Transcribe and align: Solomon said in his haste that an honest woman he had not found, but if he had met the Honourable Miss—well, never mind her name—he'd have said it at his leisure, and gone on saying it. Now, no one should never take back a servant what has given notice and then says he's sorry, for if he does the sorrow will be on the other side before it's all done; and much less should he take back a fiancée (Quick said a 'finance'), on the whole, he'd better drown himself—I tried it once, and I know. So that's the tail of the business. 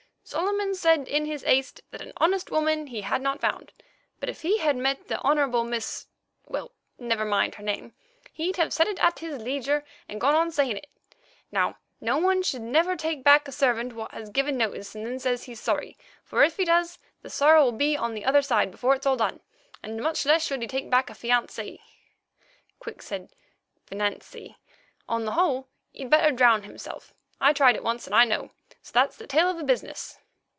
Solomon 0.23 0.73
said 0.75 1.09
in 1.09 1.25
his 1.25 1.41
haste 1.43 1.81
that 1.89 1.99
an 1.99 2.13
honest 2.15 2.51
woman 2.51 2.87
he 2.87 3.01
had 3.01 3.21
not 3.21 3.41
found, 3.41 3.73
but 4.21 4.29
if 4.29 4.43
he 4.43 4.59
had 4.59 4.77
met 4.77 5.09
the 5.09 5.19
Honourable 5.19 5.65
Miss—well, 5.65 6.71
never 6.97 7.25
mind 7.25 7.55
her 7.55 7.63
name—he'd 7.63 8.55
have 8.55 8.71
said 8.71 8.87
it 8.87 9.03
at 9.03 9.19
his 9.19 9.41
leisure, 9.41 9.83
and 10.07 10.21
gone 10.21 10.35
on 10.35 10.49
saying 10.49 10.77
it. 10.77 10.87
Now, 11.51 11.79
no 11.99 12.17
one 12.17 12.43
should 12.43 12.61
never 12.61 12.95
take 12.95 13.25
back 13.25 13.45
a 13.45 13.51
servant 13.51 13.91
what 13.91 14.11
has 14.11 14.29
given 14.29 14.55
notice 14.57 14.95
and 14.95 15.05
then 15.05 15.19
says 15.19 15.45
he's 15.45 15.59
sorry, 15.59 15.97
for 16.23 16.43
if 16.43 16.55
he 16.55 16.63
does 16.63 16.97
the 17.23 17.29
sorrow 17.29 17.65
will 17.65 17.71
be 17.73 17.97
on 17.97 18.13
the 18.13 18.23
other 18.23 18.43
side 18.43 18.71
before 18.71 18.95
it's 18.95 19.07
all 19.07 19.17
done; 19.17 19.41
and 19.83 20.01
much 20.01 20.25
less 20.25 20.45
should 20.45 20.61
he 20.61 20.67
take 20.67 20.89
back 20.89 21.09
a 21.09 21.13
fiancée 21.13 21.79
(Quick 22.79 23.01
said 23.01 23.33
a 23.75 23.79
'finance'), 23.81 24.53
on 25.09 25.25
the 25.25 25.33
whole, 25.33 25.67
he'd 25.91 26.09
better 26.11 26.31
drown 26.31 26.63
himself—I 26.63 27.51
tried 27.51 27.75
it 27.75 27.83
once, 27.83 28.05
and 28.05 28.15
I 28.15 28.23
know. 28.23 28.51
So 28.83 28.91
that's 28.93 29.17
the 29.17 29.27
tail 29.27 29.49
of 29.49 29.57
the 29.57 29.63
business. 29.63 30.17